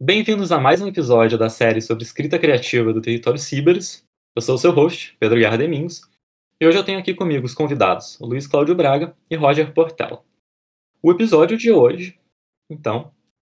[0.00, 4.04] Bem-vindos a mais um episódio da série sobre escrita criativa do Território Ciberes.
[4.34, 6.00] Eu sou o seu host, Pedro Guerra Demingos,
[6.60, 10.27] e hoje eu tenho aqui comigo os convidados Luiz Cláudio Braga e Roger Portela.
[11.02, 12.18] O episódio de hoje,
[12.68, 13.12] então,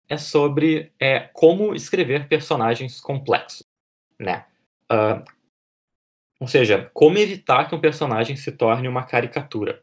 [0.09, 3.65] é sobre é, como escrever personagens complexos,
[4.19, 4.45] né?
[4.91, 5.25] Uh,
[6.41, 9.83] ou seja, como evitar que um personagem se torne uma caricatura.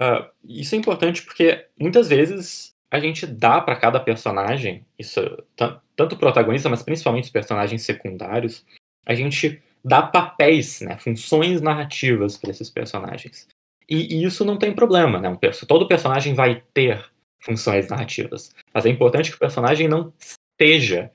[0.00, 5.20] Uh, isso é importante porque muitas vezes a gente dá para cada personagem, isso
[5.96, 8.64] tanto o protagonista, mas principalmente os personagens secundários,
[9.04, 13.46] a gente dá papéis, né, funções narrativas para esses personagens.
[13.88, 15.28] E, e, isso não tem problema, né?
[15.28, 17.04] Um, todo personagem vai ter
[17.40, 20.12] funções narrativas, mas é importante que o personagem não
[20.60, 21.10] seja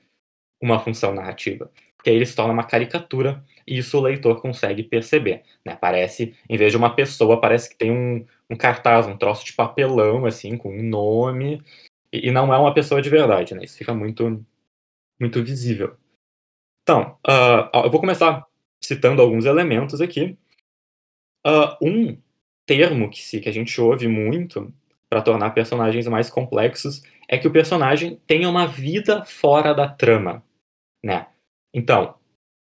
[0.60, 4.82] uma função narrativa, porque aí ele se torna uma caricatura e isso o leitor consegue
[4.82, 5.76] perceber, né?
[5.76, 9.52] Parece, em vez de uma pessoa, parece que tem um, um cartaz, um troço de
[9.52, 11.62] papelão, assim, com um nome,
[12.12, 13.64] e, e, não é uma pessoa de verdade, né?
[13.64, 14.44] Isso fica muito,
[15.20, 15.96] muito visível.
[16.82, 18.46] Então, uh, eu vou começar
[18.82, 20.36] citando alguns elementos aqui.
[21.46, 22.23] Uh, um
[22.66, 24.72] termo que, se, que a gente ouve muito
[25.08, 30.42] para tornar personagens mais complexos é que o personagem tenha uma vida fora da trama,
[31.02, 31.26] né?
[31.72, 32.14] Então,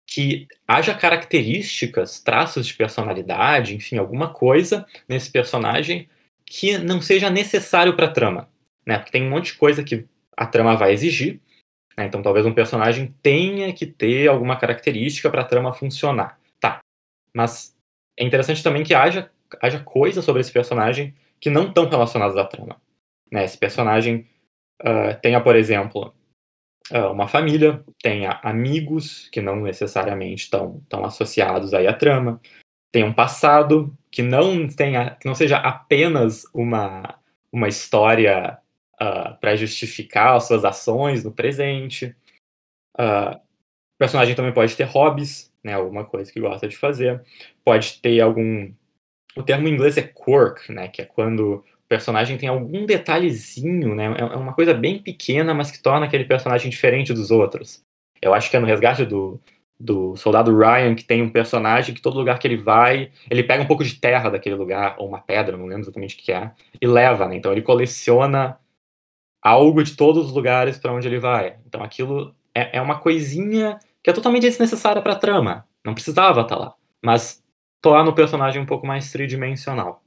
[0.07, 6.09] que haja características, traços de personalidade, enfim, alguma coisa nesse personagem
[6.45, 8.49] que não seja necessário para a trama,
[8.85, 8.97] né?
[8.97, 11.39] Porque tem um monte de coisa que a trama vai exigir,
[11.97, 12.05] né?
[12.05, 16.79] então talvez um personagem tenha que ter alguma característica para a trama funcionar, tá?
[17.33, 17.75] Mas
[18.17, 22.45] é interessante também que haja haja coisas sobre esse personagem que não estão relacionadas à
[22.45, 22.81] trama,
[23.31, 23.43] né?
[23.43, 24.27] Esse personagem
[24.81, 26.13] uh, tenha, por exemplo,
[26.91, 32.39] uh, uma família, tenha amigos que não necessariamente estão tão associados aí à trama,
[32.93, 37.19] tenha um passado que não tenha, que não seja apenas uma,
[37.51, 38.59] uma história
[38.93, 42.15] uh, ah, para justificar as suas ações no presente.
[42.95, 47.23] Uh, o personagem também pode ter hobbies, né, alguma coisa que gosta de fazer.
[47.65, 48.71] Pode ter algum.
[49.35, 51.63] O termo em inglês é quirk, né, que é quando
[51.93, 54.15] personagem tem algum detalhezinho, né?
[54.17, 57.83] É, é uma coisa bem pequena, mas que torna aquele personagem diferente dos outros.
[58.21, 59.39] Eu acho que é no resgate do,
[59.79, 63.61] do soldado Ryan que tem um personagem que todo lugar que ele vai, ele pega
[63.61, 66.51] um pouco de terra daquele lugar, ou uma pedra, não lembro exatamente o que é,
[66.81, 67.35] e leva, né?
[67.35, 68.57] Então ele coleciona
[69.41, 71.57] algo de todos os lugares para onde ele vai.
[71.67, 75.67] Então aquilo é, é uma coisinha que é totalmente desnecessária para a trama.
[75.85, 76.73] Não precisava estar tá lá.
[77.03, 77.42] Mas
[77.83, 80.01] torna o personagem um pouco mais tridimensional.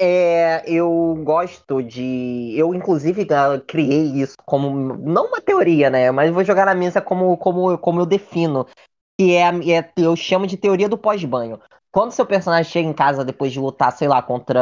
[0.00, 2.54] É, eu gosto de.
[2.56, 3.26] Eu, inclusive,
[3.66, 4.96] criei isso como.
[4.96, 6.12] Não uma teoria, né?
[6.12, 8.64] Mas vou jogar na mesa como, como, como eu defino.
[9.18, 11.60] Que é, é eu chamo de teoria do pós-banho.
[11.90, 14.60] Quando seu personagem chega em casa depois de lutar, sei lá, contra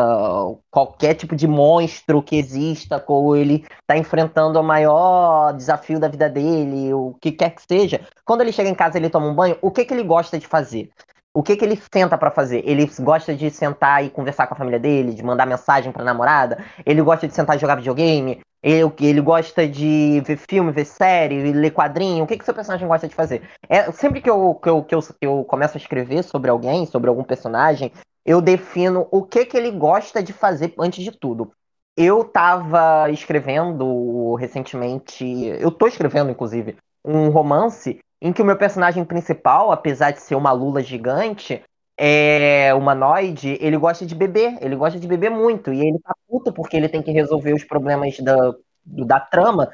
[0.70, 6.28] qualquer tipo de monstro que exista, ou ele tá enfrentando o maior desafio da vida
[6.30, 9.58] dele, o que quer que seja, quando ele chega em casa ele toma um banho,
[9.60, 10.90] o que, que ele gosta de fazer?
[11.36, 12.62] O que, que ele senta para fazer?
[12.64, 16.64] Ele gosta de sentar e conversar com a família dele, de mandar mensagem pra namorada?
[16.84, 18.40] Ele gosta de sentar e jogar videogame?
[18.62, 22.24] Ele, ele gosta de ver filme, ver série, ler quadrinho?
[22.24, 23.42] O que, que seu personagem gosta de fazer?
[23.68, 27.10] É, sempre que eu, que, eu, que, eu, eu começo a escrever sobre alguém, sobre
[27.10, 27.92] algum personagem,
[28.24, 31.52] eu defino o que, que ele gosta de fazer antes de tudo.
[31.98, 35.24] Eu tava escrevendo recentemente,
[35.60, 40.34] eu tô escrevendo, inclusive, um romance em que o meu personagem principal, apesar de ser
[40.34, 41.62] uma lula gigante,
[41.98, 46.52] é humanoide, ele gosta de beber, ele gosta de beber muito, e ele tá puto
[46.52, 48.54] porque ele tem que resolver os problemas da,
[48.84, 49.70] da trama,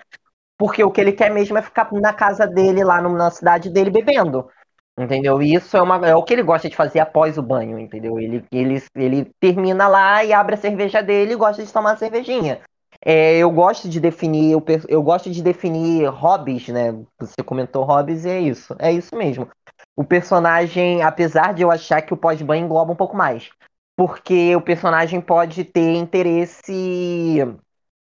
[0.56, 3.90] porque o que ele quer mesmo é ficar na casa dele, lá na cidade dele,
[3.90, 4.48] bebendo.
[4.96, 5.40] Entendeu?
[5.40, 8.20] E isso é, uma, é o que ele gosta de fazer após o banho, entendeu?
[8.20, 12.60] Ele, ele, ele termina lá e abre a cerveja dele e gosta de tomar cervejinha.
[13.04, 16.92] É, eu gosto de definir, eu, eu gosto de definir hobbies, né?
[17.18, 18.74] Você comentou hobbies e é isso.
[18.78, 19.48] É isso mesmo.
[19.96, 23.50] O personagem, apesar de eu achar que o pós-banho engloba um pouco mais.
[23.96, 26.72] Porque o personagem pode ter interesse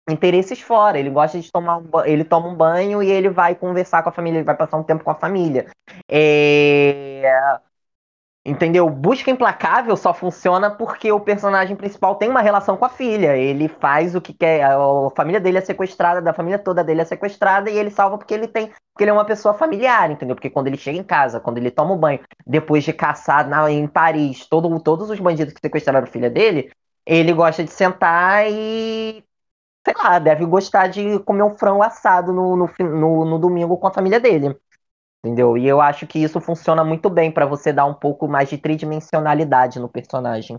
[0.09, 0.99] interesses fora.
[0.99, 4.11] Ele gosta de tomar um, ele toma um banho e ele vai conversar com a
[4.11, 5.67] família, ele vai passar um tempo com a família.
[6.09, 7.59] É...
[8.49, 8.89] Entendeu?
[8.89, 13.37] Busca Implacável só funciona porque o personagem principal tem uma relação com a filha.
[13.37, 14.63] Ele faz o que quer.
[14.63, 14.75] A
[15.15, 18.47] família dele é sequestrada, da família toda dele é sequestrada, e ele salva porque ele
[18.47, 18.71] tem.
[18.91, 20.35] Porque ele é uma pessoa familiar, entendeu?
[20.35, 23.69] Porque quando ele chega em casa, quando ele toma o banho, depois de caçar na,
[23.69, 26.71] em Paris todo, todos os bandidos que sequestraram a filha dele,
[27.05, 29.23] ele gosta de sentar e,
[29.85, 33.87] sei lá, deve gostar de comer um frango assado no, no, no, no domingo com
[33.87, 34.55] a família dele.
[35.23, 35.57] Entendeu?
[35.57, 38.57] E eu acho que isso funciona muito bem para você dar um pouco mais de
[38.57, 40.57] tridimensionalidade no personagem.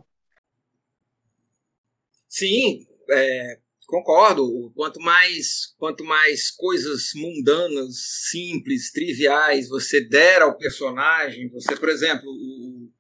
[2.29, 4.71] Sim, é, concordo.
[4.77, 7.97] Quanto mais, quanto mais coisas mundanas,
[8.31, 12.91] simples, triviais você der ao personagem, você, por exemplo, o,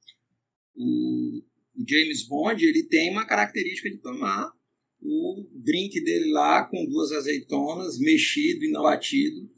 [0.77, 1.43] o,
[1.77, 4.51] o James Bond, ele tem uma característica de tomar
[5.03, 9.49] o drink dele lá com duas azeitonas, mexido e não batido,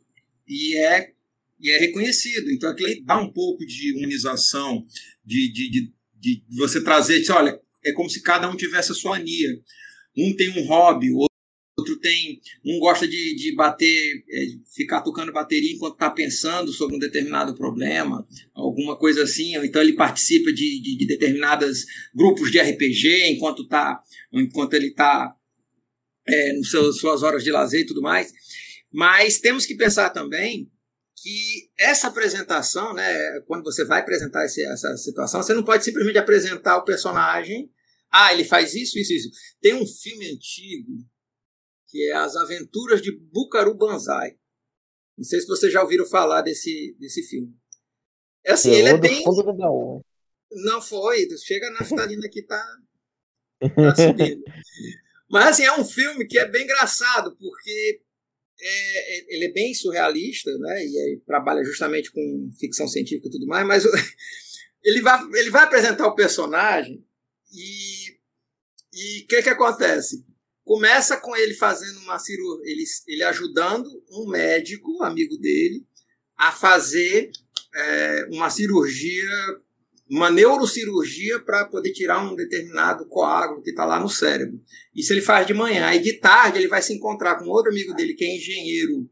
[0.47, 1.13] e é
[1.63, 2.51] e é reconhecido.
[2.51, 4.85] Então aquilo dá um pouco de humanização,
[5.25, 8.95] de, de, de, de você trazer, de, olha, é como se cada um tivesse a
[8.95, 9.61] sua ania.
[10.17, 11.11] Um tem um hobby,
[11.79, 16.97] outro tem, um gosta de, de bater, é, ficar tocando bateria enquanto está pensando sobre
[16.97, 22.51] um determinado problema, alguma coisa assim, ou então ele participa de, de, de determinados grupos
[22.51, 24.01] de RPG enquanto tá,
[24.33, 25.35] enquanto ele está
[26.27, 28.31] é, nas suas horas de lazer e tudo mais.
[28.93, 30.71] Mas temos que pensar também
[31.23, 36.19] que essa apresentação, né, quando você vai apresentar esse, essa situação, você não pode simplesmente
[36.19, 37.71] apresentar o personagem.
[38.11, 39.31] Ah, ele faz isso, isso, isso.
[39.61, 40.93] Tem um filme antigo
[41.87, 44.33] que é As Aventuras de Bucaru Banzai.
[45.17, 47.55] Não sei se vocês já ouviram falar desse, desse filme.
[48.45, 49.23] É assim, ele é bem.
[50.65, 52.63] Não foi, chega na cidadina que tá,
[53.61, 54.43] tá subindo.
[55.31, 58.03] Mas assim, é um filme que é bem engraçado, porque
[58.65, 60.85] é, é, ele é bem surrealista, né?
[60.85, 63.85] E trabalha justamente com ficção científica e tudo mais, mas
[64.85, 67.05] ele vai, ele vai apresentar o personagem
[67.53, 70.25] e o que, que acontece?
[70.65, 75.85] Começa com ele fazendo uma cirurgia, ele, ele ajudando um médico, amigo dele,
[76.37, 77.31] a fazer
[77.75, 79.31] é, uma cirurgia
[80.13, 84.61] uma neurocirurgia para poder tirar um determinado coágulo que está lá no cérebro.
[84.95, 85.87] Isso ele faz de manhã.
[85.87, 89.09] Aí de tarde ele vai se encontrar com outro amigo dele que é engenheiro,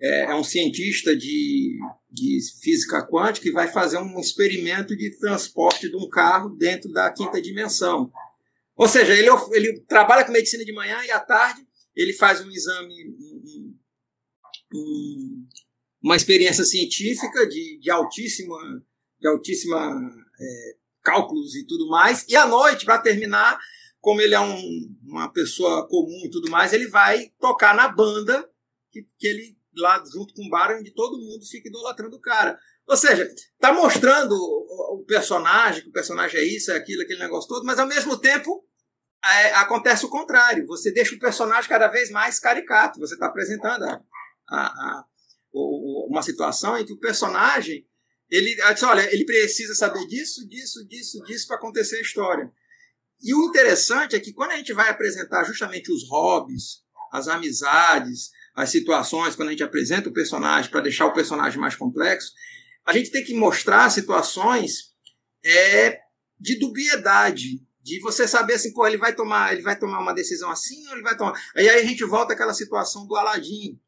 [0.00, 1.78] é, é um cientista de,
[2.10, 7.12] de física quântica e vai fazer um experimento de transporte de um carro dentro da
[7.12, 8.10] quinta dimensão.
[8.74, 11.60] Ou seja, ele, ele trabalha com medicina de manhã e à tarde
[11.94, 13.74] ele faz um exame, um,
[14.74, 15.46] um,
[16.02, 18.56] uma experiência científica de, de altíssima,
[19.20, 22.24] de altíssima é, cálculos e tudo mais.
[22.28, 23.58] E à noite, para terminar,
[24.00, 28.48] como ele é um, uma pessoa comum e tudo mais, ele vai tocar na banda
[28.90, 32.58] que, que ele lá junto com o bar onde todo mundo fica idolatrando o cara.
[32.86, 33.28] Ou seja,
[33.60, 37.64] tá mostrando o, o, personagem, que o personagem é isso, é aquilo, aquele negócio todo,
[37.64, 38.64] mas ao mesmo tempo
[39.24, 40.66] é, acontece o contrário.
[40.66, 42.98] Você deixa o personagem cada vez mais caricato.
[42.98, 44.02] Você está apresentando a,
[44.48, 45.04] a, a,
[45.52, 47.86] uma situação em que o personagem
[48.30, 52.50] ele disse, olha, ele precisa saber disso, disso, disso, disso para acontecer a história.
[53.22, 56.82] E o interessante é que quando a gente vai apresentar justamente os hobbies,
[57.12, 61.74] as amizades, as situações, quando a gente apresenta o personagem para deixar o personagem mais
[61.74, 62.32] complexo,
[62.86, 64.92] a gente tem que mostrar situações
[65.44, 65.98] é,
[66.38, 70.50] de dubiedade, de você saber assim, pô, ele vai tomar, ele vai tomar uma decisão
[70.50, 71.32] assim ou ele vai tomar.
[71.56, 73.80] Aí, aí a gente volta àquela situação do Aladim.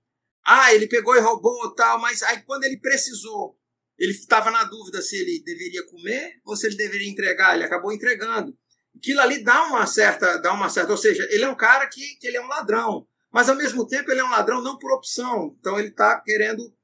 [0.44, 3.56] Ah, ele pegou e roubou tal, mas aí quando ele precisou
[4.02, 7.54] ele estava na dúvida se ele deveria comer ou se ele deveria entregar.
[7.54, 8.52] Ele acabou entregando.
[8.96, 12.16] Aquilo ali dá uma certa, dá uma certa, ou seja, ele é um cara que,
[12.16, 14.90] que ele é um ladrão, mas ao mesmo tempo ele é um ladrão não por
[14.92, 15.56] opção.
[15.60, 16.74] Então ele está querendo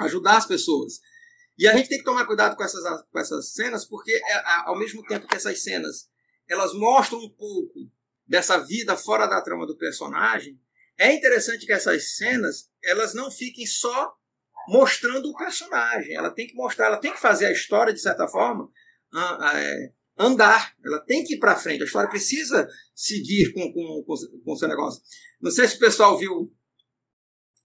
[0.00, 1.00] ajudar as pessoas.
[1.56, 4.78] E a gente tem que tomar cuidado com essas, com essas cenas, porque é, ao
[4.78, 6.10] mesmo tempo que essas cenas
[6.46, 7.90] elas mostram um pouco
[8.26, 10.60] dessa vida fora da trama do personagem,
[10.98, 14.14] é interessante que essas cenas elas não fiquem só
[14.68, 16.14] mostrando o personagem.
[16.14, 18.68] Ela tem que mostrar, ela tem que fazer a história, de certa forma,
[19.54, 20.74] é, andar.
[20.84, 21.82] Ela tem que ir para frente.
[21.82, 24.04] A história precisa seguir com, com,
[24.44, 25.00] com, o seu negócio.
[25.40, 26.52] Não sei se o pessoal viu.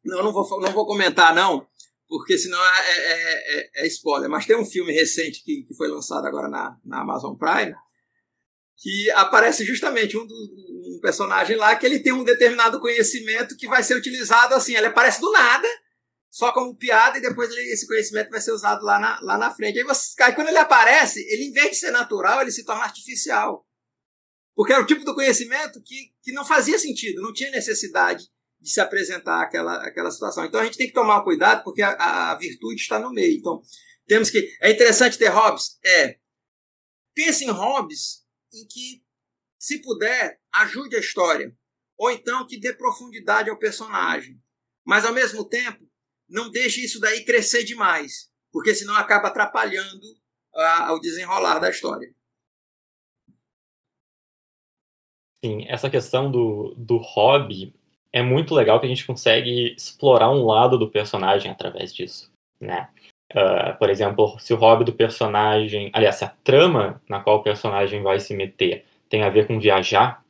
[0.03, 1.67] Não, não vou, não vou comentar, não,
[2.07, 4.29] porque senão é, é, é, é spoiler.
[4.29, 7.75] Mas tem um filme recente que, que foi lançado agora na, na Amazon Prime
[8.79, 13.81] que aparece justamente um, um personagem lá que ele tem um determinado conhecimento que vai
[13.81, 14.75] ser utilizado assim.
[14.75, 15.67] Ele aparece do nada
[16.29, 19.51] só como piada e depois ele, esse conhecimento vai ser usado lá na, lá na
[19.51, 19.79] frente.
[19.79, 22.83] Aí, você, aí quando ele aparece, ele em vez de ser natural, ele se torna
[22.83, 23.65] artificial.
[24.55, 28.27] Porque era o tipo do conhecimento que, que não fazia sentido, não tinha necessidade
[28.59, 30.45] de se apresentar aquela, aquela situação.
[30.45, 33.37] Então a gente tem que tomar cuidado porque a, a virtude está no meio.
[33.37, 33.61] Então
[34.07, 34.51] temos que.
[34.61, 35.77] É interessante ter hobbies?
[35.85, 36.17] É.
[37.13, 39.03] Pense em hobbies em que,
[39.59, 41.55] se puder, ajude a história.
[41.97, 44.41] Ou então que dê profundidade ao personagem.
[44.85, 45.86] Mas ao mesmo tempo,
[46.29, 50.17] não deixe isso daí crescer demais, porque senão acaba atrapalhando
[50.89, 52.11] o desenrolar da história.
[55.47, 57.73] assim, essa questão do, do hobby
[58.11, 62.89] é muito legal que a gente consegue explorar um lado do personagem através disso, né?
[63.33, 67.43] Uh, por exemplo, se o hobby do personagem, aliás, se a trama na qual o
[67.43, 70.23] personagem vai se meter tem a ver com viajar,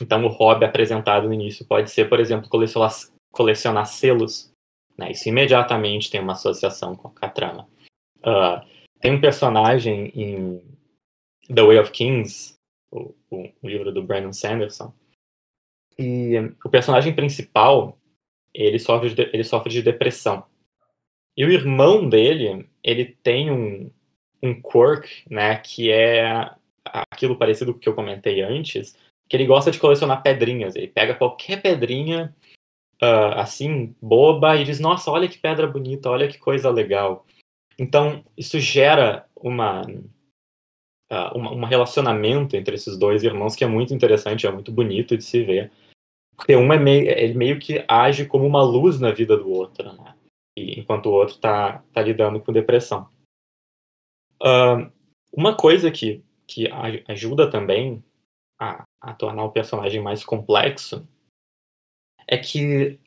[0.00, 2.90] então o hobby apresentado no início pode ser, por exemplo, colecionar,
[3.30, 4.51] colecionar selos.
[4.96, 5.12] Né?
[5.12, 7.68] Isso imediatamente tem uma associação com a trama.
[8.18, 8.64] Uh,
[9.00, 10.62] tem um personagem em
[11.52, 12.54] The Way of Kings,
[12.90, 14.92] o, o, o livro do Brandon Sanderson,
[15.98, 16.34] e
[16.64, 17.98] o personagem principal
[18.54, 20.44] ele sofre de, ele sofre de depressão.
[21.36, 23.90] E o irmão dele, ele tem um,
[24.42, 26.50] um quirk, né, que é
[26.84, 28.94] aquilo parecido com o que eu comentei antes,
[29.28, 30.76] que ele gosta de colecionar pedrinhas.
[30.76, 32.34] Ele pega qualquer pedrinha,
[33.02, 37.26] uh, assim, boba, e diz, nossa, olha que pedra bonita, olha que coisa legal.
[37.78, 43.92] Então, isso gera uma, uh, uma, um relacionamento entre esses dois irmãos que é muito
[43.92, 45.72] interessante, é muito bonito de se ver.
[46.36, 49.92] Porque um é meio, ele meio que age como uma luz na vida do outro,
[49.92, 50.14] né?
[50.56, 53.08] E, enquanto o outro está tá lidando com depressão.
[54.40, 54.90] Uh,
[55.32, 56.68] uma coisa que, que
[57.08, 58.02] ajuda também
[58.60, 61.06] a, a, tornar o personagem mais complexo
[62.32, 62.98] é que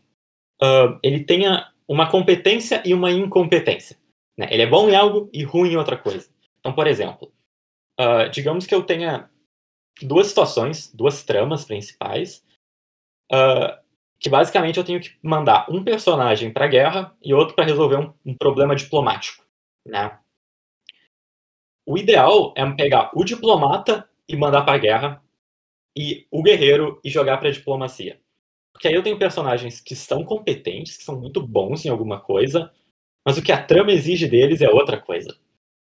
[0.61, 3.97] uh, ele tenha uma competência e uma incompetência.
[4.37, 4.47] Né?
[4.51, 6.29] Ele é bom em algo e ruim em outra coisa.
[6.59, 7.33] Então, por exemplo,
[7.99, 9.27] uh, digamos que eu tenha
[9.99, 12.45] duas situações, duas tramas principais,
[13.31, 13.83] uh,
[14.19, 17.97] que basicamente eu tenho que mandar um personagem para a guerra e outro para resolver
[17.97, 19.43] um, um, problema diplomático,
[19.85, 20.19] né?
[21.83, 25.23] O ideal é pegar o diplomata e mandar para a guerra
[25.95, 28.19] e o guerreiro e jogar para diplomacia.
[28.75, 32.69] Porque aí eu tenho personagens que são competentes, que são muito bons em alguma coisa,
[33.25, 35.33] mas o que a trama exige deles é outra coisa.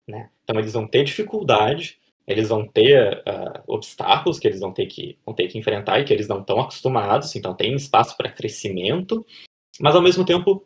[0.07, 0.31] Né?
[0.45, 5.19] Então eles vão ter dificuldade, eles vão ter uh, obstáculos que eles vão ter que,
[5.27, 9.27] vão ter que enfrentar e que eles não estão acostumados, então tem espaço para crescimento,
[9.81, 10.65] mas ao mesmo tempo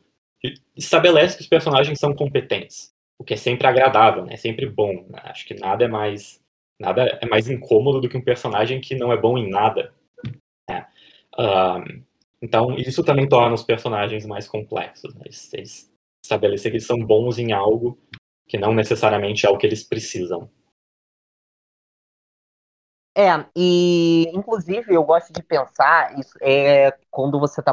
[0.77, 4.35] estabelece que os personagens são competentes, o que é sempre agradável, né?
[4.35, 5.07] é sempre bom.
[5.09, 5.19] Né?
[5.25, 6.43] Acho que nada é mais
[6.79, 9.95] nada é mais incômodo do que um personagem que não é bom em nada.
[11.39, 12.03] Uh,
[12.41, 15.15] então isso também torna os personagens mais complexos.
[15.15, 15.23] Né?
[15.27, 15.93] Eles, eles
[16.25, 17.99] estabelecer que eles são bons em algo
[18.49, 20.51] que não necessariamente é o que eles precisam.
[23.17, 27.73] É, e inclusive eu gosto de pensar isso é quando você está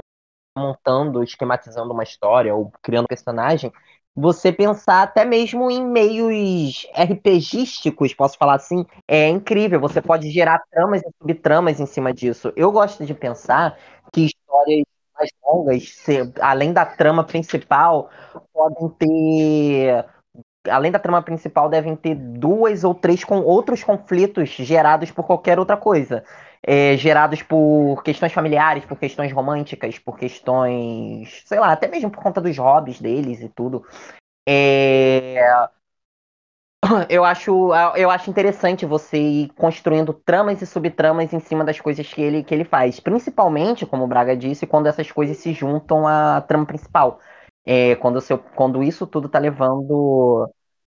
[0.58, 3.72] montando, esquematizando uma história ou criando um personagem,
[4.16, 9.80] você pensar até mesmo em meios RPGísticos, posso falar assim, é incrível.
[9.80, 12.52] Você pode gerar tramas e subtramas em cima disso.
[12.56, 13.78] Eu gosto de pensar
[14.12, 14.84] que histórias
[15.18, 16.06] mais longas,
[16.42, 18.10] além da trama principal,
[18.54, 20.06] podem ter
[20.68, 25.58] além da trama principal, devem ter duas ou três com outros conflitos gerados por qualquer
[25.58, 26.24] outra coisa.
[26.62, 32.22] É, gerados por questões familiares, por questões românticas, por questões, sei lá, até mesmo por
[32.22, 33.86] conta dos hobbies deles e tudo.
[34.48, 35.70] É...
[37.10, 42.08] Eu acho, eu acho interessante você ir construindo tramas e subtramas em cima das coisas
[42.12, 43.00] que ele, que ele faz.
[43.00, 47.20] Principalmente, como o Braga disse, quando essas coisas se juntam à trama principal.
[47.66, 50.50] É, quando, seu, quando isso tudo tá levando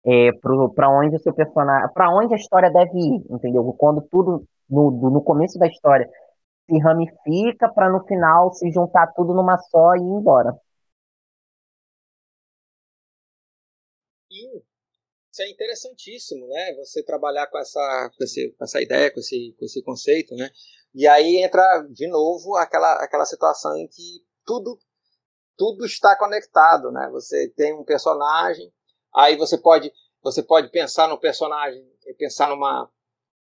[0.04, 0.33] é,
[0.75, 3.73] para onde o seu personagem, para onde a história deve ir, entendeu?
[3.78, 6.09] Quando tudo no, no começo da história
[6.66, 10.59] se ramifica para no final se juntar tudo numa só e ir embora.
[14.30, 16.75] Isso é interessantíssimo, né?
[16.76, 20.49] Você trabalhar com essa, com, esse, com essa ideia, com esse, com esse conceito, né?
[20.94, 24.78] E aí entra de novo aquela, aquela situação em que tudo
[25.56, 27.09] tudo está conectado, né?
[27.12, 28.73] Você tem um personagem,
[29.14, 29.92] Aí você pode,
[30.23, 31.80] você pode pensar no personagem,
[32.18, 32.90] pensar numa,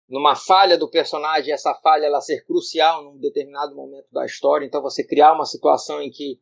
[0.09, 4.65] numa falha do personagem, essa falha ela ser crucial num determinado momento da história.
[4.65, 6.39] Então você criar uma situação em que,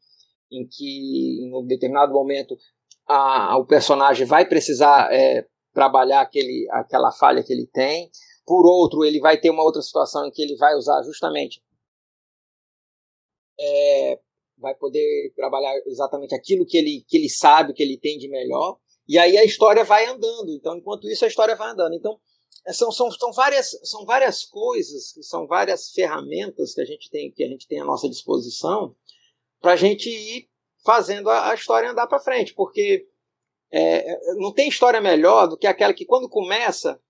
[0.51, 2.57] em que em um determinado momento
[3.05, 8.09] a, o personagem vai precisar é, trabalhar aquele, aquela falha que ele tem.
[8.45, 11.61] Por outro, ele vai ter uma outra situação em que ele vai usar justamente
[13.59, 14.19] é,
[14.57, 18.77] vai poder trabalhar exatamente aquilo que ele, que ele sabe, que ele tem de melhor.
[19.07, 20.49] E aí a história vai andando.
[20.49, 21.93] Então, enquanto isso, a história vai andando.
[21.93, 22.19] Então,
[22.73, 27.43] são, são, são, várias, são várias coisas, são várias ferramentas que a gente tem, que
[27.43, 28.95] a gente tem à nossa disposição
[29.61, 30.49] para a gente ir
[30.85, 32.53] fazendo a, a história andar para frente.
[32.53, 33.07] Porque
[33.71, 37.01] é, é, não tem história melhor do que aquela que, quando começa,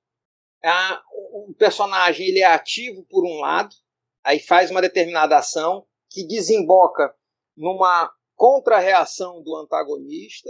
[0.63, 1.01] a,
[1.31, 3.75] o personagem ele é ativo por um lado,
[4.23, 7.13] aí faz uma determinada ação que desemboca
[7.55, 10.49] numa contra-reação do antagonista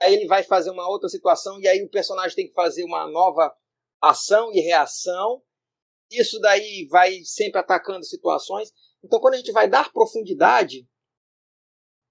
[0.00, 3.06] aí ele vai fazer uma outra situação e aí o personagem tem que fazer uma
[3.08, 3.52] nova
[4.00, 5.42] ação e reação
[6.10, 8.72] isso daí vai sempre atacando situações.
[9.04, 10.86] Então, quando a gente vai dar profundidade,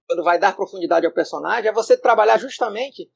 [0.06, 3.10] quando vai dar profundidade ao personagem, é você trabalhar justamente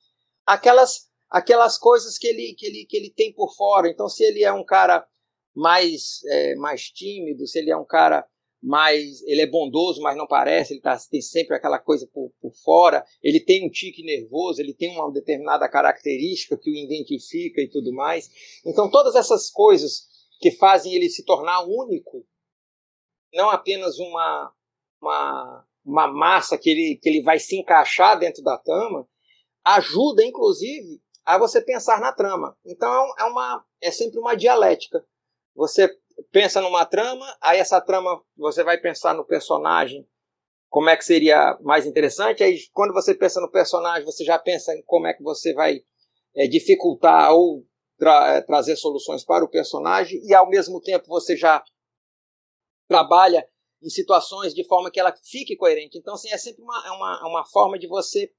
[0.44, 3.88] aquelas aquelas coisas que ele, que ele, que ele tem por fora.
[3.88, 5.06] Então, se ele é um cara
[5.54, 8.26] mais, é, mais tímido, se ele é um cara
[8.62, 9.22] mais.
[9.22, 13.04] Ele é bondoso, mas não parece, ele tá, tem sempre aquela coisa por, por fora,
[13.22, 17.92] ele tem um tique nervoso, ele tem uma determinada característica que o identifica e tudo
[17.92, 18.30] mais.
[18.64, 20.06] Então, todas essas coisas
[20.40, 22.24] que fazem ele se tornar único,
[23.34, 24.52] não apenas uma,
[25.00, 29.08] uma, uma massa que ele, que ele vai se encaixar dentro da trama,
[29.64, 32.56] ajuda, inclusive, a você pensar na trama.
[32.64, 35.04] Então é, é, uma, é sempre uma dialética.
[35.54, 35.88] Você
[36.30, 40.06] pensa numa trama, aí essa trama você vai pensar no personagem,
[40.68, 42.42] como é que seria mais interessante.
[42.42, 45.80] Aí quando você pensa no personagem, você já pensa em como é que você vai
[46.36, 47.64] é, dificultar ou
[47.98, 51.62] tra é, trazer soluções para o personagem, e ao mesmo tempo você já
[52.88, 53.46] trabalha
[53.82, 55.98] em situações de forma que ela fique coerente.
[55.98, 58.32] Então, assim, é sempre uma, é uma, é uma forma de você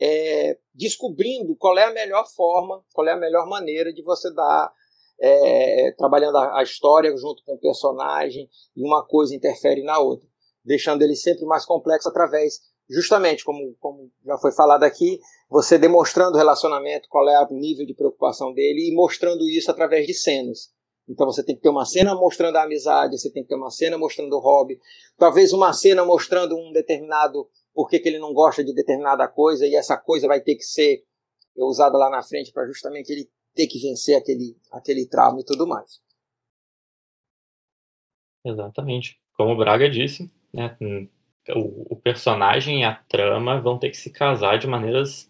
[0.00, 4.72] é, descobrindo qual é a melhor forma, qual é a melhor maneira de você dar,
[5.20, 10.28] é, trabalhando a, a, história junto com o personagem, e uma coisa interfere na outra,
[10.64, 15.18] deixando ele sempre mais complexo através, justamente como, como já foi falado aqui,
[15.48, 20.06] você demonstrando o relacionamento, qual é o nível de preocupação dele, e mostrando isso através
[20.06, 20.74] de cenas.
[21.08, 23.70] Então você tem que ter uma cena mostrando a amizade, você tem que ter uma
[23.70, 24.78] cena mostrando o hobby,
[25.16, 29.76] talvez uma cena mostrando um determinado por que, ele não gosta de determinada coisa e
[29.76, 31.04] essa coisa vai ter que ser
[31.54, 35.66] usada lá na frente para justamente ele ter que vencer aquele, aquele trauma e tudo
[35.66, 36.00] mais.
[38.44, 39.18] Exatamente.
[39.34, 40.76] Como o Braga disse, né,
[41.50, 45.28] o, o, personagem e a trama vão ter que se casar de maneiras,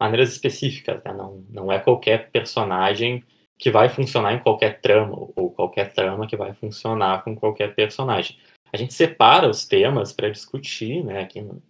[0.00, 1.02] maneiras específicas.
[1.04, 1.12] Né?
[1.12, 3.24] Não, não é qualquer personagem
[3.56, 8.36] que vai funcionar em qualquer trama, ou qualquer trama que vai funcionar com qualquer personagem
[8.72, 11.62] a gente separa os temas para discutir né, aqui no,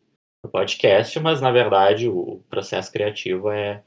[0.42, 3.83] no, podcast, mas na verdade o processo criativo é,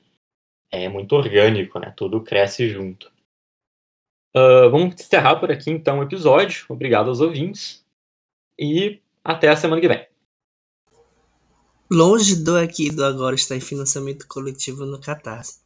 [0.72, 1.94] é muito orgânico, né?
[1.96, 3.12] Tudo cresce junto.
[4.36, 6.66] Uh, vamos encerrar por aqui então o episódio.
[6.70, 7.86] Obrigado aos ouvintes
[8.60, 10.06] e até a semana que vem.
[11.90, 15.60] Longe do aqui e do agora está em financiamento coletivo no Catarse.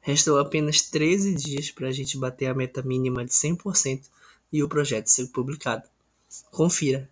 [0.00, 4.02] Restam apenas 13 dias para a gente bater a meta mínima de 100%
[4.52, 5.88] e o projeto ser publicado.
[6.50, 7.08] Confira